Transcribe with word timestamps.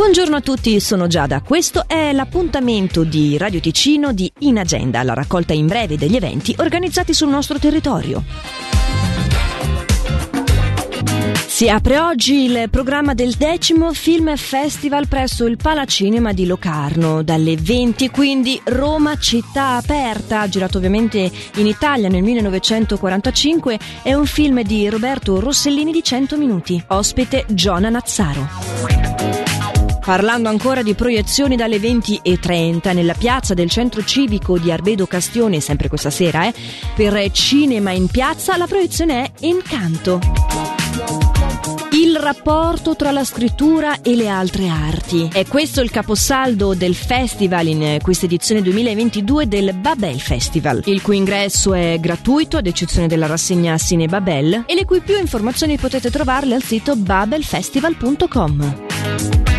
Buongiorno 0.00 0.36
a 0.36 0.40
tutti, 0.40 0.80
sono 0.80 1.08
Giada. 1.08 1.42
Questo 1.42 1.84
è 1.86 2.10
l'appuntamento 2.12 3.04
di 3.04 3.36
Radio 3.36 3.60
Ticino 3.60 4.14
di 4.14 4.32
In 4.38 4.58
Agenda, 4.58 5.02
la 5.02 5.12
raccolta 5.12 5.52
in 5.52 5.66
breve 5.66 5.98
degli 5.98 6.16
eventi 6.16 6.54
organizzati 6.56 7.12
sul 7.12 7.28
nostro 7.28 7.58
territorio. 7.58 8.24
Si 11.46 11.68
apre 11.68 11.98
oggi 11.98 12.44
il 12.44 12.70
programma 12.70 13.12
del 13.12 13.34
decimo 13.34 13.92
Film 13.92 14.34
Festival 14.36 15.06
presso 15.06 15.44
il 15.44 15.58
Palacinema 15.58 16.32
di 16.32 16.46
Locarno. 16.46 17.22
Dalle 17.22 17.56
20 17.56 18.08
quindi 18.08 18.58
Roma 18.64 19.18
città 19.18 19.76
aperta, 19.76 20.48
girato 20.48 20.78
ovviamente 20.78 21.30
in 21.56 21.66
Italia 21.66 22.08
nel 22.08 22.22
1945, 22.22 23.78
è 24.02 24.14
un 24.14 24.24
film 24.24 24.62
di 24.62 24.88
Roberto 24.88 25.38
Rossellini 25.40 25.92
di 25.92 26.02
100 26.02 26.38
minuti. 26.38 26.82
Ospite 26.88 27.44
Giona 27.48 27.90
Nazzaro. 27.90 29.09
Parlando 30.04 30.48
ancora 30.48 30.82
di 30.82 30.94
proiezioni 30.94 31.56
dalle 31.56 31.76
20.30 31.76 32.94
nella 32.94 33.14
piazza 33.14 33.54
del 33.54 33.70
centro 33.70 34.04
civico 34.04 34.58
di 34.58 34.72
Arbedo 34.72 35.06
Castione, 35.06 35.60
sempre 35.60 35.88
questa 35.88 36.10
sera, 36.10 36.46
eh, 36.46 36.54
per 36.94 37.30
Cinema 37.30 37.92
in 37.92 38.08
Piazza, 38.08 38.56
la 38.56 38.66
proiezione 38.66 39.24
è 39.24 39.30
Encanto. 39.40 40.18
Il 41.92 42.16
rapporto 42.16 42.96
tra 42.96 43.10
la 43.10 43.24
scrittura 43.24 44.00
e 44.00 44.14
le 44.14 44.28
altre 44.28 44.68
arti. 44.68 45.28
È 45.32 45.44
questo 45.46 45.82
il 45.82 45.90
caposaldo 45.90 46.74
del 46.74 46.94
festival 46.94 47.66
in 47.66 47.98
questa 48.00 48.26
edizione 48.26 48.62
2022 48.62 49.48
del 49.48 49.74
Babel 49.74 50.20
Festival, 50.20 50.82
il 50.86 51.02
cui 51.02 51.16
ingresso 51.16 51.74
è 51.74 51.98
gratuito 52.00 52.56
ad 52.56 52.66
eccezione 52.66 53.06
della 53.06 53.26
rassegna 53.26 53.76
Cine 53.76 54.06
Babel 54.06 54.64
e 54.66 54.74
le 54.74 54.84
cui 54.84 55.00
più 55.00 55.18
informazioni 55.18 55.76
potete 55.76 56.10
trovarle 56.10 56.54
al 56.54 56.62
sito 56.62 56.96
babelfestival.com. 56.96 59.49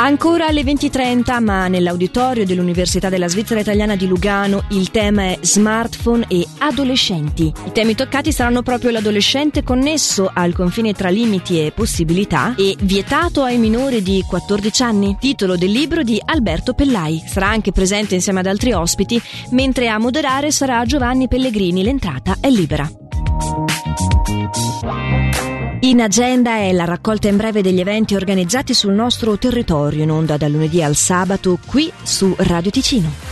Ancora 0.00 0.46
alle 0.46 0.62
20.30, 0.62 1.42
ma 1.42 1.66
nell'auditorio 1.66 2.46
dell'Università 2.46 3.08
della 3.08 3.26
Svizzera 3.26 3.58
Italiana 3.58 3.96
di 3.96 4.06
Lugano, 4.06 4.62
il 4.70 4.92
tema 4.92 5.24
è 5.24 5.38
smartphone 5.40 6.24
e 6.28 6.46
adolescenti. 6.58 7.52
I 7.66 7.72
temi 7.72 7.96
toccati 7.96 8.30
saranno 8.30 8.62
proprio 8.62 8.92
l'adolescente 8.92 9.64
connesso 9.64 10.30
al 10.32 10.54
confine 10.54 10.92
tra 10.92 11.08
limiti 11.08 11.58
e 11.58 11.72
possibilità 11.72 12.54
e 12.56 12.76
vietato 12.78 13.42
ai 13.42 13.58
minori 13.58 14.00
di 14.00 14.24
14 14.24 14.82
anni. 14.84 15.16
Titolo 15.18 15.56
del 15.56 15.72
libro 15.72 16.04
di 16.04 16.22
Alberto 16.24 16.74
Pellai. 16.74 17.20
Sarà 17.26 17.48
anche 17.48 17.72
presente 17.72 18.14
insieme 18.14 18.38
ad 18.38 18.46
altri 18.46 18.72
ospiti, 18.72 19.20
mentre 19.50 19.88
a 19.88 19.98
moderare 19.98 20.52
sarà 20.52 20.84
Giovanni 20.84 21.26
Pellegrini. 21.26 21.82
L'entrata 21.82 22.36
è 22.38 22.48
libera. 22.48 22.88
In 25.80 26.00
agenda 26.00 26.56
è 26.56 26.72
la 26.72 26.84
raccolta 26.84 27.28
in 27.28 27.36
breve 27.36 27.62
degli 27.62 27.78
eventi 27.78 28.16
organizzati 28.16 28.74
sul 28.74 28.94
nostro 28.94 29.38
territorio 29.38 30.02
in 30.02 30.10
onda 30.10 30.36
dal 30.36 30.50
lunedì 30.50 30.82
al 30.82 30.96
sabato 30.96 31.56
qui 31.64 31.92
su 32.02 32.34
Radio 32.36 32.72
Ticino. 32.72 33.27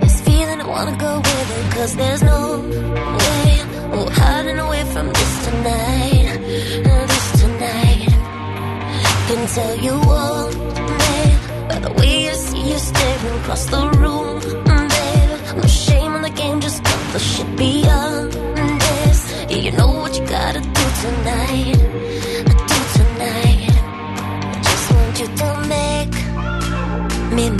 this 0.00 0.20
feeling 0.22 0.60
I 0.60 0.66
wanna 0.66 0.96
go 0.96 1.16
with 1.18 1.96
there's 1.96 2.22
no 2.22 2.60
way 2.60 3.70
we're 3.90 4.10
hiding 4.10 4.58
away 4.58 4.84
from 4.84 5.06
this 5.08 5.44
tonight. 5.46 6.40
This 6.84 7.40
tonight. 7.40 8.08
Can 9.28 9.46
tell 9.48 9.76
you 9.86 9.92
all, 9.92 10.52
by 11.68 11.78
the 11.80 11.92
way 11.98 12.30
I 12.30 12.32
see 12.32 12.70
you 12.70 12.78
staring 12.78 13.40
across 13.40 13.66
the 13.66 13.88
room. 13.88 13.99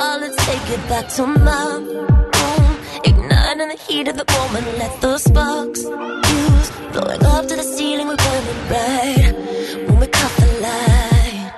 let's 0.00 0.36
take 0.46 0.70
it 0.70 0.88
back 0.88 1.08
to 1.08 1.26
my 1.26 1.74
room. 1.76 2.76
Igniting 3.04 3.68
the 3.68 3.78
heat 3.86 4.08
of 4.08 4.16
the 4.16 4.24
moment, 4.32 4.66
let 4.78 5.00
the 5.00 5.18
sparks 5.18 5.82
fuse. 5.82 6.70
Blowing 6.92 7.22
up 7.24 7.46
to 7.48 7.56
the 7.56 7.62
ceiling, 7.62 8.08
we're 8.08 8.16
burning 8.16 8.60
bright 8.68 9.34
when 9.86 10.00
we 10.00 10.06
cut 10.06 10.32
the 10.40 10.46
light. 10.66 11.52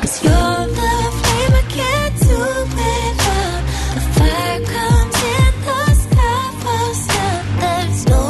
Cause 0.00 0.24
you're 0.24 0.66
the 0.78 0.92
flame 1.20 1.54
I 1.60 1.64
get 1.78 2.10
to 2.26 2.36
without. 2.78 3.62
The 3.96 4.02
fire 4.16 4.60
comes 4.74 5.18
in 5.36 5.52
the 5.68 5.80
sky 6.04 6.42
first. 6.64 7.04
Now 7.16 7.36
there's 7.60 8.02
no 8.14 8.24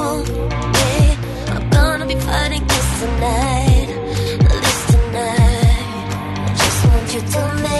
way 0.75 1.03
I'm 1.55 1.65
gonna 1.71 2.07
be 2.07 2.17
fighting 2.29 2.65
this 2.67 2.89
tonight. 3.01 3.89
This 4.65 4.81
tonight. 4.93 6.09
I 6.43 6.55
just 6.63 6.81
want 6.87 7.09
you 7.15 7.21
to 7.35 7.43
make 7.63 7.80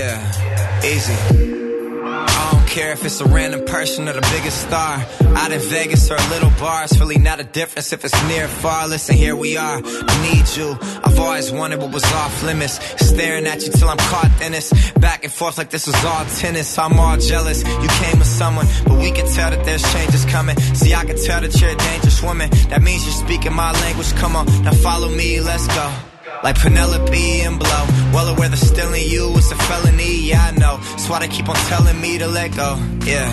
Yeah, 0.00 0.82
easy. 0.82 1.12
I 1.12 2.52
don't 2.52 2.66
care 2.66 2.92
if 2.92 3.04
it's 3.04 3.20
a 3.20 3.26
random 3.26 3.66
person 3.66 4.08
or 4.08 4.14
the 4.14 4.26
biggest 4.32 4.62
star. 4.62 5.04
Out 5.36 5.52
in 5.52 5.60
Vegas 5.60 6.10
or 6.10 6.14
a 6.14 6.28
little 6.30 6.48
bar, 6.58 6.84
it's 6.84 6.98
really 6.98 7.18
not 7.18 7.38
a 7.38 7.44
difference 7.44 7.92
if 7.92 8.02
it's 8.02 8.18
near 8.26 8.46
or 8.46 8.48
far. 8.48 8.88
Listen, 8.88 9.14
here 9.14 9.36
we 9.36 9.58
are. 9.58 9.82
I 9.84 10.32
need 10.32 10.46
you. 10.56 10.78
I've 11.04 11.18
always 11.18 11.52
wanted 11.52 11.80
what 11.80 11.92
was 11.92 12.04
off 12.14 12.42
limits. 12.42 12.80
Staring 13.08 13.46
at 13.46 13.60
you 13.66 13.72
till 13.72 13.90
I'm 13.90 13.98
caught 13.98 14.40
in 14.40 14.52
this. 14.52 14.72
Back 14.92 15.24
and 15.24 15.32
forth 15.32 15.58
like 15.58 15.68
this 15.68 15.86
was 15.86 16.02
all 16.02 16.24
tennis. 16.24 16.78
I'm 16.78 16.98
all 16.98 17.18
jealous. 17.18 17.62
You 17.62 17.88
came 18.02 18.18
with 18.18 18.32
someone, 18.40 18.66
but 18.86 18.98
we 18.98 19.10
can 19.10 19.26
tell 19.30 19.50
that 19.50 19.66
there's 19.66 19.84
changes 19.92 20.24
coming. 20.24 20.56
See, 20.74 20.94
I 20.94 21.04
can 21.04 21.18
tell 21.22 21.42
that 21.42 21.60
you're 21.60 21.72
a 21.72 21.76
dangerous 21.76 22.22
woman. 22.22 22.48
That 22.70 22.80
means 22.80 23.04
you're 23.04 23.26
speaking 23.26 23.52
my 23.52 23.72
language. 23.72 24.10
Come 24.14 24.34
on, 24.34 24.46
now 24.62 24.72
follow 24.72 25.10
me, 25.10 25.42
let's 25.42 25.66
go. 25.66 26.09
Like 26.42 26.58
Penelope 26.58 27.40
and 27.42 27.58
Blow. 27.58 27.86
Well 28.12 28.28
aware 28.28 28.48
that 28.48 28.56
stealing 28.56 29.06
you 29.08 29.28
is 29.36 29.52
a 29.52 29.56
felony, 29.56 30.28
yeah, 30.28 30.46
I 30.46 30.50
know. 30.52 30.78
That's 30.78 31.08
why 31.08 31.20
they 31.20 31.28
keep 31.28 31.48
on 31.48 31.56
telling 31.68 32.00
me 32.00 32.18
to 32.18 32.26
let 32.26 32.56
go, 32.56 32.78
yeah. 33.04 33.30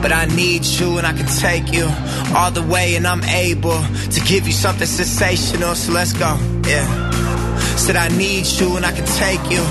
But 0.00 0.12
I 0.12 0.26
need 0.26 0.64
you 0.64 0.98
and 0.98 1.06
I 1.06 1.12
can 1.12 1.26
take 1.26 1.72
you 1.72 1.88
all 2.34 2.50
the 2.50 2.62
way, 2.62 2.96
and 2.96 3.06
I'm 3.06 3.24
able 3.24 3.82
to 4.10 4.20
give 4.20 4.46
you 4.46 4.52
something 4.52 4.86
sensational, 4.86 5.74
so 5.74 5.92
let's 5.92 6.12
go, 6.12 6.36
yeah. 6.66 7.10
Said 7.76 7.96
I 7.96 8.08
need 8.08 8.46
you 8.46 8.76
and 8.76 8.84
I 8.84 8.92
can 8.92 9.06
take 9.06 9.42
you 9.50 9.62